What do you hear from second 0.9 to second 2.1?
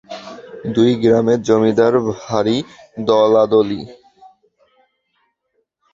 গ্রামের জমিদার